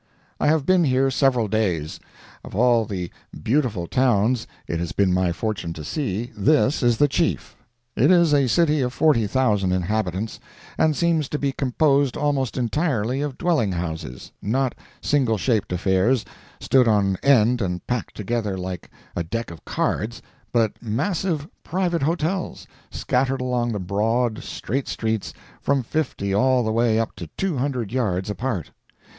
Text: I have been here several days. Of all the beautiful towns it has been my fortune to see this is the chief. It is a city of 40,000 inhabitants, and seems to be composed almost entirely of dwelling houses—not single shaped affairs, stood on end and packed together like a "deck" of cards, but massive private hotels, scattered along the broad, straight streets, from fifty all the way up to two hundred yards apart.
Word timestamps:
I 0.39 0.47
have 0.47 0.65
been 0.65 0.83
here 0.83 1.11
several 1.11 1.47
days. 1.47 1.99
Of 2.43 2.55
all 2.55 2.85
the 2.85 3.11
beautiful 3.43 3.85
towns 3.85 4.47
it 4.67 4.79
has 4.79 4.93
been 4.93 5.13
my 5.13 5.31
fortune 5.31 5.73
to 5.73 5.83
see 5.83 6.31
this 6.35 6.81
is 6.81 6.97
the 6.97 7.07
chief. 7.07 7.55
It 7.95 8.09
is 8.09 8.33
a 8.33 8.47
city 8.47 8.81
of 8.81 8.93
40,000 8.93 9.71
inhabitants, 9.71 10.39
and 10.75 10.95
seems 10.95 11.29
to 11.29 11.37
be 11.37 11.51
composed 11.51 12.17
almost 12.17 12.57
entirely 12.57 13.21
of 13.21 13.37
dwelling 13.37 13.73
houses—not 13.73 14.73
single 15.01 15.37
shaped 15.37 15.71
affairs, 15.71 16.25
stood 16.59 16.87
on 16.87 17.17
end 17.17 17.61
and 17.61 17.85
packed 17.85 18.15
together 18.17 18.57
like 18.57 18.89
a 19.15 19.23
"deck" 19.23 19.51
of 19.51 19.63
cards, 19.65 20.19
but 20.51 20.81
massive 20.81 21.47
private 21.63 22.01
hotels, 22.01 22.65
scattered 22.89 23.39
along 23.39 23.71
the 23.71 23.79
broad, 23.79 24.41
straight 24.41 24.87
streets, 24.87 25.31
from 25.61 25.83
fifty 25.83 26.33
all 26.33 26.63
the 26.63 26.71
way 26.71 26.97
up 26.99 27.15
to 27.15 27.27
two 27.37 27.57
hundred 27.59 27.91
yards 27.91 28.31
apart. 28.31 28.71